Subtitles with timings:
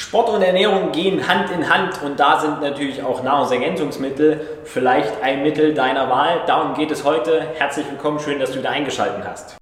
[0.00, 5.42] Sport und Ernährung gehen Hand in Hand und da sind natürlich auch Nahrungsergänzungsmittel vielleicht ein
[5.42, 6.42] Mittel deiner Wahl.
[6.46, 7.44] Darum geht es heute.
[7.56, 9.56] Herzlich willkommen, schön, dass du da eingeschaltet hast.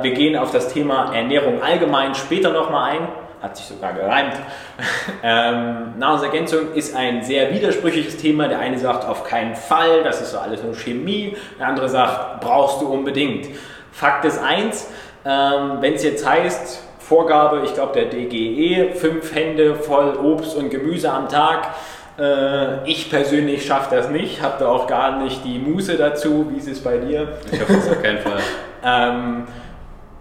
[0.00, 3.08] Wir gehen auf das Thema Ernährung allgemein später nochmal ein.
[3.42, 4.36] Hat sich sogar gereimt.
[5.22, 8.48] ähm, Nahrungsergänzung ist ein sehr widersprüchliches Thema.
[8.48, 11.36] Der eine sagt auf keinen Fall, das ist so alles nur Chemie.
[11.58, 13.48] Der andere sagt, brauchst du unbedingt.
[13.92, 14.88] Fakt ist eins,
[15.26, 20.70] ähm, Wenn es jetzt heißt, Vorgabe, ich glaube der DGE, fünf Hände voll Obst und
[20.70, 21.74] Gemüse am Tag.
[22.18, 26.50] Äh, ich persönlich schaffe das nicht, habe da auch gar nicht die Muße dazu.
[26.50, 27.28] Wie ist es bei dir?
[27.52, 28.40] Ich hoffe es auf keinen Fall.
[28.84, 29.46] ähm,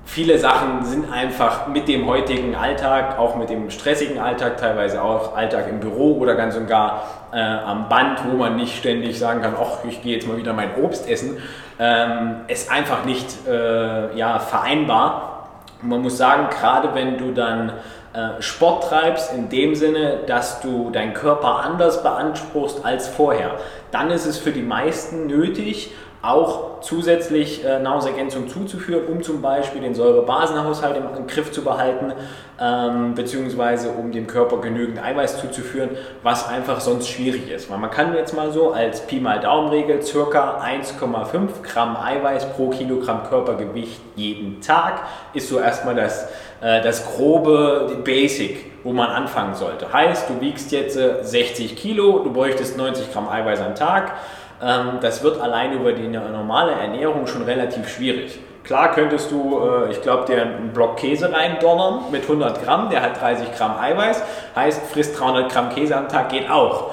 [0.05, 5.35] viele Sachen sind einfach mit dem heutigen Alltag, auch mit dem stressigen Alltag, teilweise auch
[5.35, 9.41] Alltag im Büro oder ganz und gar äh, am Band, wo man nicht ständig sagen
[9.41, 11.37] kann, ach, ich gehe jetzt mal wieder mein Obst essen,
[11.79, 15.49] ähm, ist einfach nicht äh, ja, vereinbar.
[15.81, 17.73] Und man muss sagen, gerade wenn du dann
[18.13, 23.55] äh, Sport treibst, in dem Sinne, dass du deinen Körper anders beanspruchst als vorher,
[23.91, 29.81] dann ist es für die meisten nötig, auch zusätzlich äh, Nahrungsergänzung zuzuführen, um zum Beispiel
[29.81, 32.13] den Säurebasenhaushalt im, im Griff zu behalten,
[32.61, 35.89] ähm, beziehungsweise um dem Körper genügend Eiweiß zuzuführen,
[36.23, 37.69] was einfach sonst schwierig ist.
[37.69, 42.69] Weil man kann jetzt mal so als Pi mal Daumenregel circa 1,5 Gramm Eiweiß pro
[42.69, 45.01] Kilogramm Körpergewicht jeden Tag
[45.33, 46.29] ist so erstmal das,
[46.61, 49.91] äh, das grobe Basic, wo man anfangen sollte.
[49.91, 54.13] Heißt, du wiegst jetzt äh, 60 Kilo, du bräuchtest 90 Gramm Eiweiß am Tag
[54.59, 58.39] das wird allein über die normale Ernährung schon relativ schwierig.
[58.65, 63.03] Klar könntest du, äh, ich glaube, dir einen Block Käse reindonnern mit 100 Gramm, der
[63.03, 64.23] hat 30 Gramm Eiweiß,
[64.55, 66.91] heißt, frisst 300 Gramm Käse am Tag, geht auch.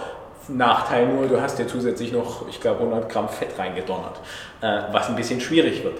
[0.48, 4.20] Nachteil nur, du hast dir zusätzlich noch, ich glaube, 100 Gramm Fett reingedonnert,
[4.60, 5.98] äh, was ein bisschen schwierig wird.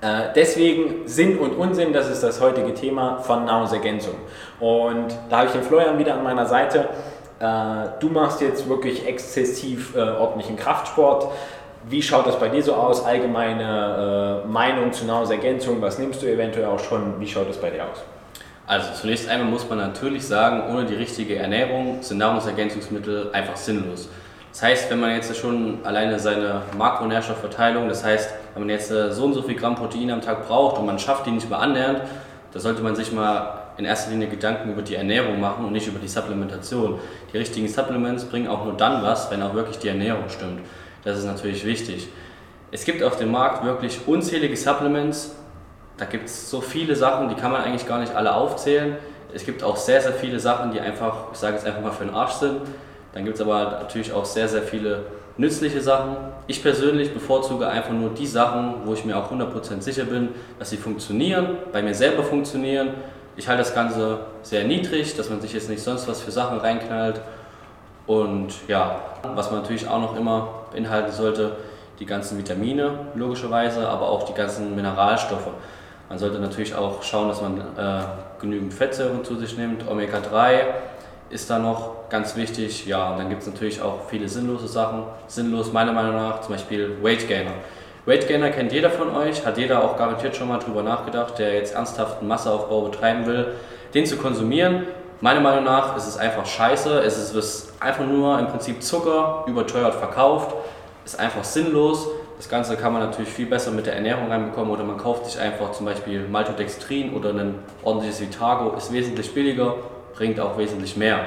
[0.00, 4.14] Äh, deswegen Sinn und Unsinn, das ist das heutige Thema von Nahrungsergänzung.
[4.60, 6.88] Und da habe ich den Florian wieder an meiner Seite.
[7.40, 11.28] Äh, du machst jetzt wirklich exzessiv äh, ordentlichen Kraftsport.
[11.88, 13.04] Wie schaut das bei dir so aus?
[13.04, 17.20] Allgemeine äh, Meinung zu Nahrungsergänzung, was nimmst du eventuell auch schon?
[17.20, 18.02] Wie schaut das bei dir aus?
[18.66, 24.08] Also zunächst einmal muss man natürlich sagen, ohne die richtige Ernährung sind Nahrungsergänzungsmittel einfach sinnlos.
[24.52, 29.24] Das heißt, wenn man jetzt schon alleine seine Makronährstoffverteilung, das heißt, wenn man jetzt so
[29.24, 32.02] und so viel Gramm Protein am Tag braucht und man schafft die nicht mal annähernd,
[32.52, 35.86] da sollte man sich mal in erster Linie Gedanken über die Ernährung machen und nicht
[35.86, 36.98] über die Supplementation.
[37.32, 40.60] Die richtigen Supplements bringen auch nur dann was, wenn auch wirklich die Ernährung stimmt.
[41.02, 42.08] Das ist natürlich wichtig.
[42.70, 45.34] Es gibt auf dem Markt wirklich unzählige Supplements.
[45.96, 48.96] Da gibt es so viele Sachen, die kann man eigentlich gar nicht alle aufzählen.
[49.32, 52.04] Es gibt auch sehr, sehr viele Sachen, die einfach, ich sage jetzt einfach mal für
[52.04, 52.60] den Arsch sind.
[53.12, 56.16] Dann gibt es aber natürlich auch sehr, sehr viele nützliche Sachen.
[56.46, 60.70] Ich persönlich bevorzuge einfach nur die Sachen, wo ich mir auch 100% sicher bin, dass
[60.70, 62.94] sie funktionieren, bei mir selber funktionieren
[63.36, 66.58] ich halte das Ganze sehr niedrig, dass man sich jetzt nicht sonst was für Sachen
[66.58, 67.20] reinknallt.
[68.06, 71.56] Und ja, was man natürlich auch noch immer beinhalten sollte,
[71.98, 75.48] die ganzen Vitamine logischerweise, aber auch die ganzen Mineralstoffe.
[76.08, 78.04] Man sollte natürlich auch schauen, dass man äh,
[78.40, 79.88] genügend Fettsäuren zu sich nimmt.
[79.88, 80.60] Omega-3
[81.30, 82.86] ist da noch ganz wichtig.
[82.86, 85.04] Ja, und dann gibt es natürlich auch viele sinnlose Sachen.
[85.26, 87.52] Sinnlos meiner Meinung nach zum Beispiel Weight Gainer.
[88.06, 91.54] Weight Gainer kennt jeder von euch, hat jeder auch garantiert schon mal drüber nachgedacht, der
[91.54, 93.54] jetzt ernsthaften Masseaufbau betreiben will,
[93.94, 94.86] den zu konsumieren.
[95.22, 96.98] Meiner Meinung nach ist es einfach scheiße.
[96.98, 100.54] Es ist einfach nur im Prinzip Zucker überteuert verkauft.
[101.06, 102.06] Ist einfach sinnlos.
[102.36, 105.40] Das Ganze kann man natürlich viel besser mit der Ernährung reinbekommen oder man kauft sich
[105.40, 108.76] einfach zum Beispiel Maltodextrin oder ein ordentliches Vitago.
[108.76, 109.76] Ist wesentlich billiger,
[110.14, 111.20] bringt auch wesentlich mehr.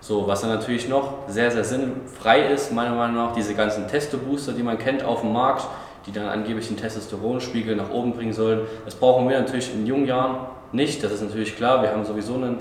[0.00, 4.52] So, was dann natürlich noch sehr, sehr sinnfrei ist, meiner Meinung nach, diese ganzen Testo-Booster,
[4.52, 5.66] die man kennt auf dem Markt,
[6.06, 8.66] die dann angeblich den Testosteronspiegel nach oben bringen sollen.
[8.84, 11.82] Das brauchen wir natürlich in jungen Jahren nicht, das ist natürlich klar.
[11.82, 12.58] Wir haben sowieso einen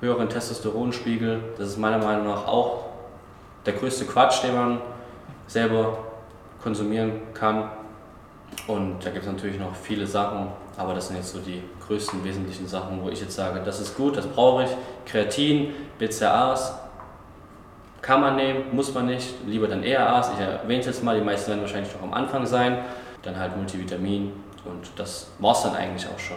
[0.00, 1.40] höheren Testosteronspiegel.
[1.56, 2.86] Das ist meiner Meinung nach auch
[3.64, 4.80] der größte Quatsch, den man
[5.46, 5.98] selber
[6.62, 7.70] konsumieren kann.
[8.66, 12.24] Und da gibt es natürlich noch viele Sachen, aber das sind jetzt so die größten
[12.24, 14.70] wesentlichen Sachen, wo ich jetzt sage, das ist gut, das brauche ich.
[15.04, 16.74] Kreatin, BCAAs,
[18.06, 20.30] kann man nehmen, muss man nicht, lieber dann ERAs.
[20.34, 22.78] Ich erwähne es jetzt mal, die meisten werden wahrscheinlich noch am Anfang sein.
[23.22, 24.32] Dann halt Multivitamin
[24.64, 26.36] und das war es dann eigentlich auch schon.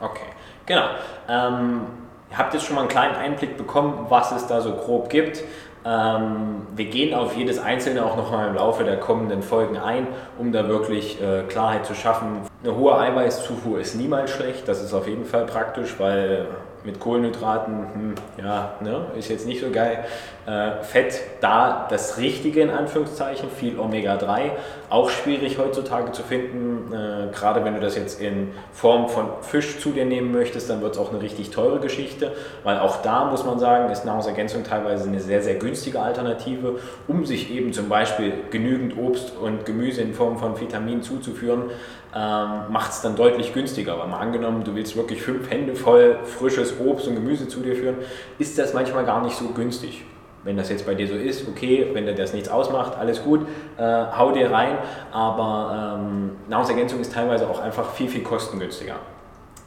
[0.00, 0.26] Okay,
[0.66, 0.86] genau.
[1.28, 1.82] Ähm,
[2.30, 5.44] ihr habt jetzt schon mal einen kleinen Einblick bekommen, was es da so grob gibt.
[5.84, 10.08] Ähm, wir gehen auf jedes einzelne auch noch mal im Laufe der kommenden Folgen ein,
[10.38, 12.40] um da wirklich äh, Klarheit zu schaffen.
[12.64, 16.48] Eine hohe Eiweißzufuhr ist niemals schlecht, das ist auf jeden Fall praktisch, weil
[16.84, 20.04] mit Kohlenhydraten, hm, ja, ne, ist jetzt nicht so geil.
[20.46, 24.50] Äh, Fett, da das Richtige in Anführungszeichen, viel Omega-3,
[24.90, 26.92] auch schwierig heutzutage zu finden.
[26.92, 30.82] Äh, Gerade wenn du das jetzt in Form von Fisch zu dir nehmen möchtest, dann
[30.82, 32.32] wird es auch eine richtig teure Geschichte,
[32.62, 36.78] weil auch da muss man sagen, ist Nahrungsergänzung teilweise eine sehr, sehr günstige Alternative,
[37.08, 41.70] um sich eben zum Beispiel genügend Obst und Gemüse in Form von Vitaminen zuzuführen,
[42.14, 43.98] ähm, macht es dann deutlich günstiger.
[43.98, 47.74] Weil mal angenommen, du willst wirklich fünf Hände voll frisches Obst und Gemüse zu dir
[47.74, 47.96] führen,
[48.38, 50.04] ist das manchmal gar nicht so günstig.
[50.44, 53.46] Wenn das jetzt bei dir so ist, okay, wenn dir das nichts ausmacht, alles gut,
[53.78, 54.76] äh, hau dir rein.
[55.10, 58.96] Aber ähm, Nahrungsergänzung ist teilweise auch einfach viel, viel kostengünstiger.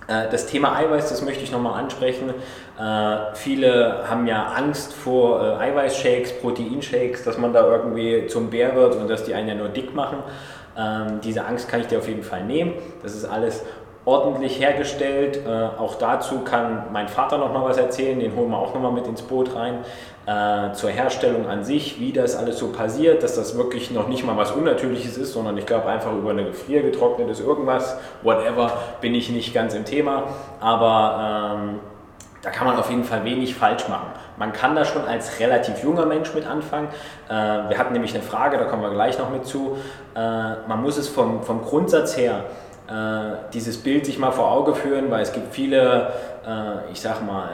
[0.07, 2.29] Äh, das Thema Eiweiß, das möchte ich nochmal ansprechen.
[2.79, 8.75] Äh, viele haben ja Angst vor äh, Eiweißshakes, Proteinshakes, dass man da irgendwie zum Bär
[8.75, 10.19] wird und dass die einen ja nur dick machen.
[10.77, 12.73] Ähm, diese Angst kann ich dir auf jeden Fall nehmen.
[13.03, 13.63] Das ist alles
[14.07, 15.41] ordentlich hergestellt.
[15.45, 18.81] Äh, auch dazu kann mein Vater noch mal was erzählen, den holen wir auch noch
[18.81, 19.79] mal mit ins Boot rein.
[20.25, 24.25] Äh, zur Herstellung an sich, wie das alles so passiert, dass das wirklich noch nicht
[24.25, 28.71] mal was Unnatürliches ist, sondern ich glaube einfach über eine gefriergetrocknetes irgendwas, whatever,
[29.01, 30.23] bin ich nicht ganz im Thema.
[30.59, 31.79] Aber ähm,
[32.41, 34.07] da kann man auf jeden Fall wenig falsch machen.
[34.37, 36.89] Man kann da schon als relativ junger Mensch mit anfangen.
[37.27, 39.77] Äh, wir hatten nämlich eine Frage, da kommen wir gleich noch mit zu.
[40.15, 40.19] Äh,
[40.67, 42.45] man muss es vom, vom Grundsatz her
[42.87, 46.13] äh, dieses Bild sich mal vor Auge führen, weil es gibt viele,
[46.93, 47.49] ich sag mal,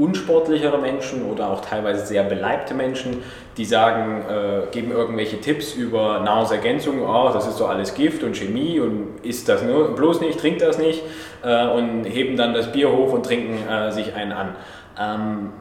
[0.00, 3.22] unsportlichere Menschen oder auch teilweise sehr beleibte Menschen,
[3.56, 8.36] die sagen, äh, geben irgendwelche Tipps über Nahrungsergänzung, oh, das ist doch alles Gift und
[8.36, 11.02] Chemie und isst das nur, bloß nicht, trinkt das nicht
[11.42, 14.56] äh, und heben dann das Bier hoch und trinken äh, sich einen an.
[14.98, 15.52] Ähm,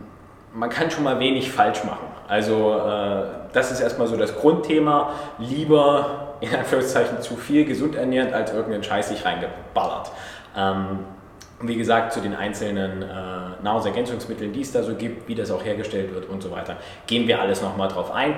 [0.53, 2.07] man kann schon mal wenig falsch machen.
[2.27, 5.11] Also äh, das ist erstmal so das Grundthema.
[5.37, 10.11] Lieber in Anführungszeichen zu viel gesund ernähren, als irgendeinen Scheiß sich reingeballert.
[10.55, 10.99] Ähm,
[11.61, 13.05] wie gesagt, zu den einzelnen äh,
[13.63, 16.77] Nahrungsergänzungsmitteln, die es da so gibt, wie das auch hergestellt wird und so weiter,
[17.07, 18.35] gehen wir alles nochmal drauf ein.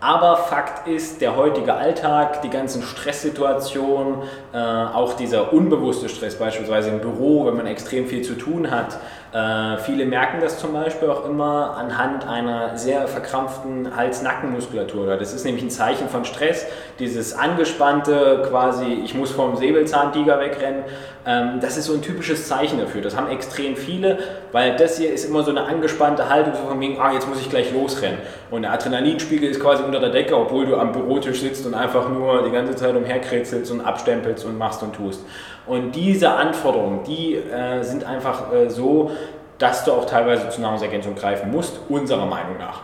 [0.00, 4.16] Aber Fakt ist, der heutige Alltag, die ganzen Stresssituationen,
[4.52, 8.98] äh, auch dieser unbewusste Stress beispielsweise im Büro, wenn man extrem viel zu tun hat,
[9.34, 15.16] äh, viele merken das zum Beispiel auch immer anhand einer sehr verkrampften Hals-Nacken-Muskulatur.
[15.16, 16.64] Das ist nämlich ein Zeichen von Stress,
[17.00, 20.84] dieses angespannte quasi, ich muss vom Säbelzahntiger wegrennen.
[21.26, 23.02] Ähm, das ist so ein typisches Zeichen dafür.
[23.02, 24.18] Das haben extrem viele,
[24.54, 27.40] weil das hier ist immer so eine angespannte Haltung, so von wegen, ah, jetzt muss
[27.40, 28.20] ich gleich losrennen.
[28.52, 32.08] Und der Adrenalinspiegel ist quasi unter der Decke, obwohl du am Bürotisch sitzt und einfach
[32.08, 35.26] nur die ganze Zeit umherkrätzelst und abstempelst und machst und tust.
[35.66, 39.10] Und diese Anforderungen, die äh, sind einfach äh, so,
[39.58, 42.82] dass du auch teilweise zur Nahrungsergänzung greifen musst, unserer Meinung nach.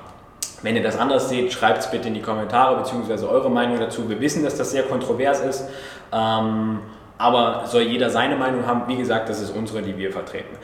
[0.63, 3.27] Wenn ihr das anders seht, schreibt es bitte in die Kommentare bzw.
[3.27, 4.09] eure Meinung dazu.
[4.09, 5.69] Wir wissen, dass das sehr kontrovers ist,
[6.13, 6.81] ähm,
[7.17, 8.89] aber soll jeder seine Meinung haben.
[8.89, 10.57] Wie gesagt, das ist unsere, die wir vertreten.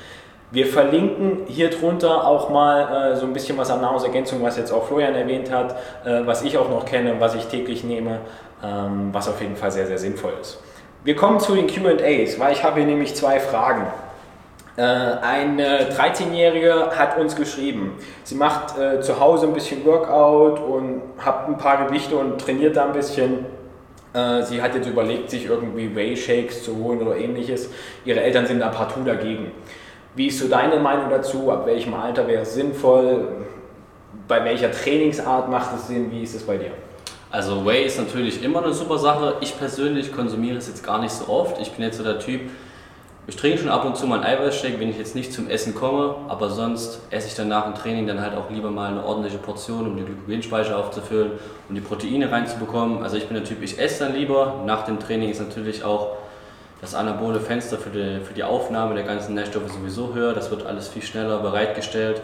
[0.53, 4.73] Wir verlinken hier drunter auch mal äh, so ein bisschen was an Nahrungsergänzung, was jetzt
[4.73, 5.73] auch Florian erwähnt hat,
[6.05, 8.21] äh, was ich auch noch kenne, was ich täglich nehme,
[8.63, 10.61] ähm, was auf jeden Fall sehr, sehr sinnvoll ist.
[11.03, 13.87] Wir kommen zu den QAs, weil ich habe hier nämlich zwei Fragen.
[14.77, 21.03] Äh, eine 13-Jährige hat uns geschrieben, sie macht äh, zu Hause ein bisschen Workout und
[21.19, 23.47] hat ein paar Gewichte und trainiert da ein bisschen.
[24.13, 27.71] Äh, sie hat jetzt überlegt, sich irgendwie Whey-Shakes zu holen oder ähnliches.
[28.05, 29.51] Ihre Eltern sind da partout dagegen.
[30.17, 31.51] Wie ist so deine Meinung dazu?
[31.51, 33.29] Ab welchem Alter wäre es sinnvoll?
[34.27, 36.11] Bei welcher Trainingsart macht es Sinn?
[36.11, 36.71] Wie ist es bei dir?
[37.31, 39.35] Also Whey ist natürlich immer eine super Sache.
[39.43, 41.61] Ich persönlich konsumiere es jetzt gar nicht so oft.
[41.61, 42.41] Ich bin jetzt so der Typ,
[43.27, 45.75] ich trinke schon ab und zu mal einen Eiweißshake, wenn ich jetzt nicht zum Essen
[45.75, 49.05] komme, aber sonst esse ich dann nach dem Training dann halt auch lieber mal eine
[49.05, 51.33] ordentliche Portion, um die Glykogenspeicher aufzufüllen,
[51.69, 53.03] um die Proteine reinzubekommen.
[53.03, 54.63] Also ich bin der Typ, ich esse dann lieber.
[54.65, 56.13] Nach dem Training ist natürlich auch
[56.81, 60.35] das anabole Fenster für die, für die Aufnahme der ganzen Nährstoffe sowieso höher.
[60.35, 62.21] Das wird alles viel schneller bereitgestellt.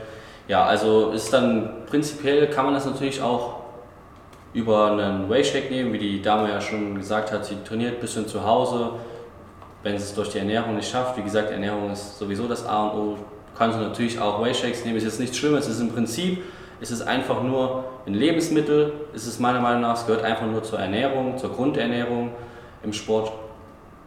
[0.49, 3.63] Ja, also ist dann prinzipiell kann man das natürlich auch
[4.53, 8.29] über einen Whey-Shake nehmen, wie die Dame ja schon gesagt hat, sie trainiert ein bisschen
[8.29, 8.91] zu Hause,
[9.83, 11.17] wenn sie es durch die Ernährung nicht schafft.
[11.17, 13.17] Wie gesagt, Ernährung ist sowieso das A und O.
[13.57, 16.43] Kann sie natürlich auch Whey-Shakes nehmen, ist jetzt nichts Schlimmes, es ist im Prinzip,
[16.81, 20.63] ist es einfach nur ein Lebensmittel, ist es meiner Meinung nach, es gehört einfach nur
[20.63, 22.33] zur Ernährung, zur Grundernährung
[22.83, 23.33] im Sport.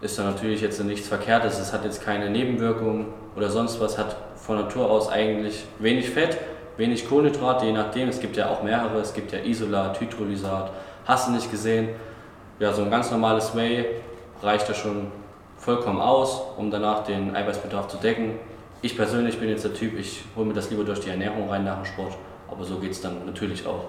[0.01, 4.15] Ist da natürlich jetzt nichts Verkehrtes, es hat jetzt keine Nebenwirkungen oder sonst was, hat
[4.35, 6.37] von Natur aus eigentlich wenig Fett
[6.77, 8.09] wenig Kohlenhydrate, je nachdem.
[8.09, 10.71] Es gibt ja auch mehrere, es gibt ja Isolat, Hydrolysat,
[11.05, 11.89] hast du nicht gesehen.
[12.59, 13.85] Ja, so ein ganz normales Whey
[14.41, 15.07] reicht da schon
[15.57, 18.39] vollkommen aus, um danach den Eiweißbedarf zu decken.
[18.81, 21.63] Ich persönlich bin jetzt der Typ, ich hole mir das lieber durch die Ernährung rein
[21.63, 22.13] nach dem Sport,
[22.49, 23.85] aber so geht es dann natürlich auch.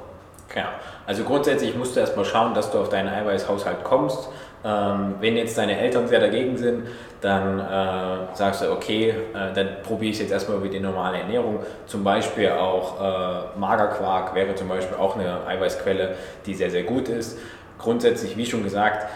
[0.49, 0.69] Genau.
[1.07, 4.29] Also grundsätzlich musst du erstmal schauen, dass du auf deinen Eiweißhaushalt kommst.
[4.65, 6.87] Ähm, wenn jetzt deine Eltern sehr dagegen sind,
[7.21, 11.61] dann äh, sagst du, okay, äh, dann probiere ich jetzt erstmal über die normale Ernährung.
[11.87, 17.09] Zum Beispiel auch äh, Magerquark wäre zum Beispiel auch eine Eiweißquelle, die sehr, sehr gut
[17.09, 17.39] ist.
[17.79, 19.07] Grundsätzlich, wie schon gesagt,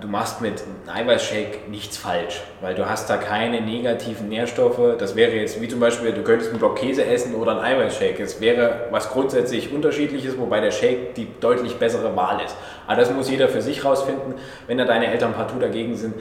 [0.00, 4.96] du machst mit einem Eiweißshake nichts falsch, weil du hast da keine negativen Nährstoffe.
[4.98, 8.22] Das wäre jetzt wie zum Beispiel, du könntest einen Block Käse essen oder einen Eiweißshake.
[8.22, 12.56] Es wäre was grundsätzlich unterschiedliches, wobei der Shake die deutlich bessere Wahl ist.
[12.86, 14.34] Aber das muss jeder für sich rausfinden.
[14.66, 16.14] Wenn da deine Eltern partout dagegen sind,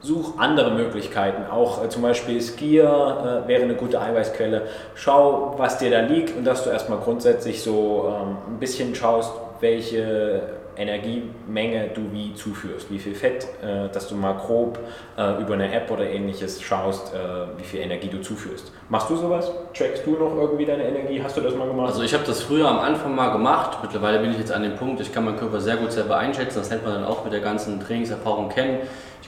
[0.00, 1.50] such andere Möglichkeiten.
[1.50, 4.62] Auch äh, zum Beispiel Skier äh, wäre eine gute Eiweißquelle.
[4.94, 9.32] Schau, was dir da liegt und dass du erstmal grundsätzlich so ähm, ein bisschen schaust,
[9.60, 14.78] welche Energiemenge du wie zuführst, wie viel Fett, äh, dass du mal grob
[15.16, 17.18] äh, über eine App oder ähnliches schaust, äh,
[17.58, 18.72] wie viel Energie du zuführst.
[18.88, 19.50] Machst du sowas?
[19.76, 21.20] Trackst du noch irgendwie deine Energie?
[21.22, 21.88] Hast du das mal gemacht?
[21.88, 23.78] Also ich habe das früher am Anfang mal gemacht.
[23.82, 26.58] Mittlerweile bin ich jetzt an dem Punkt, ich kann meinen Körper sehr gut selber einschätzen.
[26.58, 28.78] Das nennt man dann auch mit der ganzen Trainingserfahrung kennen.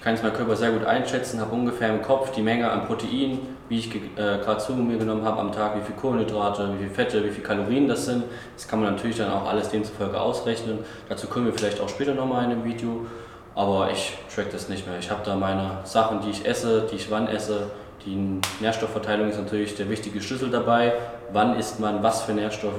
[0.01, 2.87] Ich kann jetzt meinen Körper sehr gut einschätzen, habe ungefähr im Kopf die Menge an
[2.87, 3.39] Protein,
[3.69, 6.89] wie ich äh, gerade zu mir genommen habe am Tag, wie viel Kohlenhydrate, wie viel
[6.89, 8.25] Fette, wie viel Kalorien das sind.
[8.57, 10.79] Das kann man natürlich dann auch alles demzufolge ausrechnen.
[11.11, 13.07] Dazu kommen wir vielleicht auch später nochmal in einem Video.
[13.55, 14.99] Aber ich track das nicht mehr.
[14.99, 17.71] Ich habe da meine Sachen, die ich esse, die ich wann esse.
[18.05, 20.93] Die Nährstoffverteilung ist natürlich der wichtige Schlüssel dabei.
[21.33, 22.75] Wann isst man was für Nährstoffe?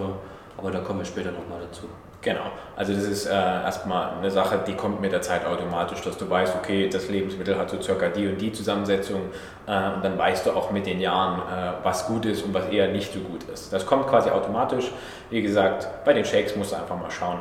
[0.58, 1.88] Aber da kommen wir später nochmal dazu.
[2.22, 6.20] Genau, also das ist äh, erstmal eine Sache, die kommt mit der Zeit automatisch, dass
[6.20, 9.22] du weißt, okay, das Lebensmittel hat so circa die und die Zusammensetzung
[9.66, 12.68] äh, und dann weißt du auch mit den Jahren, äh, was gut ist und was
[12.68, 13.74] eher nicht so gut ist.
[13.74, 14.92] Das kommt quasi automatisch.
[15.32, 17.40] Wie gesagt, bei den Shakes musst du einfach mal schauen,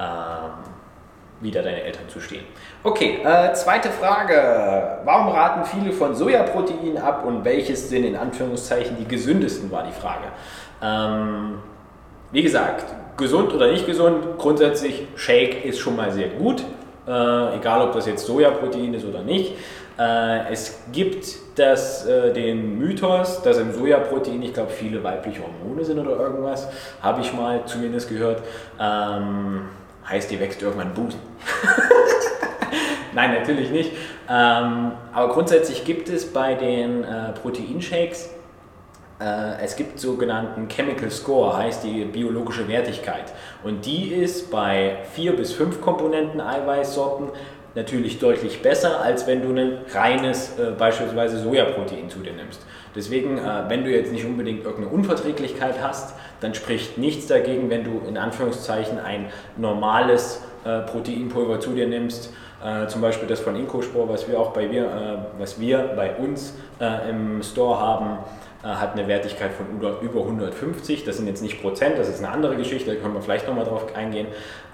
[0.00, 0.50] ähm,
[1.40, 2.44] wie da deine Eltern zu stehen.
[2.82, 5.00] Okay, äh, zweite Frage.
[5.04, 9.92] Warum raten viele von Sojaprotein ab und welches sind in Anführungszeichen die gesündesten, war die
[9.92, 10.26] Frage.
[10.82, 11.58] Ähm,
[12.30, 12.84] wie gesagt,
[13.16, 16.62] gesund oder nicht gesund, grundsätzlich Shake ist schon mal sehr gut,
[17.06, 19.54] äh, egal ob das jetzt Sojaprotein ist oder nicht.
[19.98, 25.84] Äh, es gibt das, äh, den Mythos, dass im Sojaprotein, ich glaube, viele weibliche Hormone
[25.84, 26.68] sind oder irgendwas,
[27.02, 28.42] habe ich mal zumindest gehört.
[28.78, 29.68] Ähm,
[30.08, 31.20] heißt, die wächst irgendwann Busen.
[33.12, 33.92] Nein, natürlich nicht.
[34.28, 38.30] Ähm, aber grundsätzlich gibt es bei den äh, Proteinshakes
[39.20, 43.32] äh, es gibt sogenannten Chemical Score, heißt die biologische Wertigkeit.
[43.62, 47.28] Und die ist bei vier bis fünf Komponenten Eiweißsorten
[47.74, 52.64] natürlich deutlich besser, als wenn du ein reines äh, beispielsweise Sojaprotein zu dir nimmst.
[52.94, 57.84] Deswegen, äh, wenn du jetzt nicht unbedingt irgendeine Unverträglichkeit hast, dann spricht nichts dagegen, wenn
[57.84, 62.32] du in Anführungszeichen ein normales äh, Proteinpulver zu dir nimmst,
[62.64, 66.14] äh, zum Beispiel das von Incospor, was wir auch bei, wir, äh, was wir bei
[66.16, 68.18] uns äh, im Store haben
[68.68, 69.66] hat eine Wertigkeit von
[70.02, 71.04] über 150.
[71.04, 73.64] Das sind jetzt nicht Prozent, das ist eine andere Geschichte, da können wir vielleicht nochmal
[73.64, 74.26] drauf eingehen.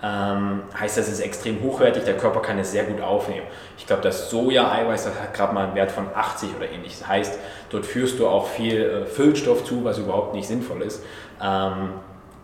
[0.03, 3.47] Ähm, heißt, das ist extrem hochwertig, der Körper kann es sehr gut aufnehmen.
[3.79, 7.01] Ich glaube, das Soja-Eiweiß, das hat gerade mal einen Wert von 80 oder ähnliches.
[7.01, 7.39] Das heißt,
[7.71, 11.05] dort führst du auch viel äh, Füllstoff zu, was überhaupt nicht sinnvoll ist.
[11.43, 11.91] Ähm,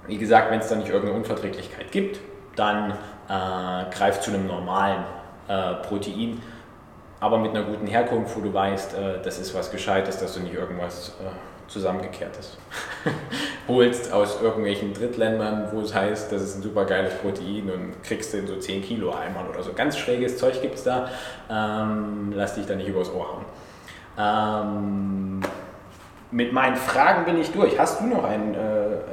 [0.07, 2.21] wie gesagt, wenn es da nicht irgendeine Unverträglichkeit gibt,
[2.57, 2.93] dann
[3.29, 5.05] äh, greift zu einem normalen
[5.49, 6.41] äh, Protein
[7.23, 10.41] aber mit einer guten Herkunft, wo du weißt, äh, das ist was Gescheites, dass du
[10.41, 11.31] nicht irgendwas äh,
[11.69, 12.59] zusammengekehrtes
[13.69, 18.35] holst aus irgendwelchen Drittländern, wo es heißt, das ist ein super geiles Protein und kriegst
[18.35, 19.73] du in so 10 Kilo Eimern oder so.
[19.73, 21.11] Ganz schräges Zeug gibt es da.
[21.49, 23.45] Ähm, lass dich da nicht übers Ohr hauen.
[24.19, 25.41] Ähm,
[26.33, 27.79] mit meinen Fragen bin ich durch.
[27.79, 28.59] Hast du noch einen, äh,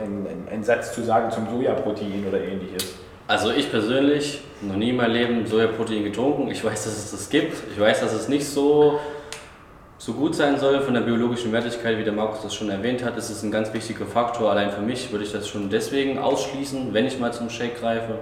[0.03, 2.95] einen, einen Satz zu sagen zum Sojaprotein oder ähnliches?
[3.29, 6.49] Also ich persönlich noch nie in meinem Leben Sojaprotein getrunken.
[6.49, 7.53] Ich weiß, dass es das gibt.
[7.71, 8.99] Ich weiß, dass es nicht so,
[9.99, 13.15] so gut sein soll von der biologischen Wertigkeit, wie der Markus das schon erwähnt hat.
[13.19, 14.49] Es ist ein ganz wichtiger Faktor.
[14.49, 18.17] Allein für mich würde ich das schon deswegen ausschließen, wenn ich mal zum Shake greife.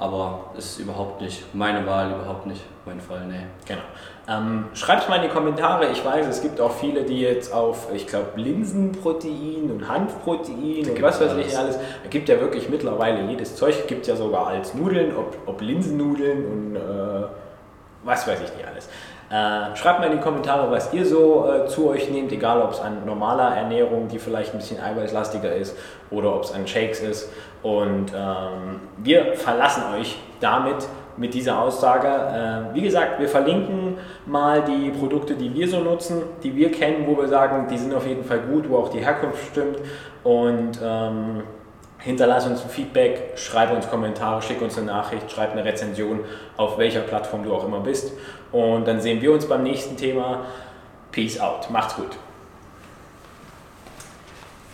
[0.00, 3.44] Aber ist überhaupt nicht meine Wahl, überhaupt nicht mein Fall, nee.
[3.66, 3.82] Genau.
[4.28, 5.90] Ähm, Schreibt mal in die Kommentare.
[5.92, 11.02] Ich weiß, es gibt auch viele, die jetzt auf, ich glaube, Linsenprotein und Hanfprotein und
[11.02, 11.76] was weiß ich alles.
[12.02, 13.86] Es gibt ja wirklich mittlerweile jedes Zeug.
[13.88, 16.80] Gibt ja sogar als Nudeln, ob, ob Linsennudeln und äh,
[18.02, 18.88] was weiß ich nicht alles.
[19.30, 22.72] Äh, schreibt mal in die Kommentare, was ihr so äh, zu euch nehmt, egal ob
[22.72, 25.76] es an normaler Ernährung, die vielleicht ein bisschen eiweißlastiger ist,
[26.10, 27.30] oder ob es an Shakes ist.
[27.62, 32.08] Und ähm, wir verlassen euch damit mit dieser Aussage.
[32.08, 37.06] Äh, wie gesagt, wir verlinken mal die Produkte, die wir so nutzen, die wir kennen,
[37.06, 39.78] wo wir sagen, die sind auf jeden Fall gut, wo auch die Herkunft stimmt.
[40.24, 41.42] Und ähm,
[42.00, 46.24] hinterlass uns ein Feedback, schreib uns Kommentare, schick uns eine Nachricht, schreib eine Rezension,
[46.56, 48.12] auf welcher Plattform du auch immer bist.
[48.52, 50.46] Und dann sehen wir uns beim nächsten Thema.
[51.12, 51.70] Peace out.
[51.70, 52.16] Macht's gut.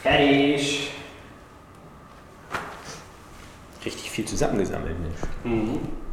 [0.03, 0.91] Fertig.
[3.85, 5.19] Richtig viel zusammengesammelt, Mensch.
[5.45, 6.06] Mhm.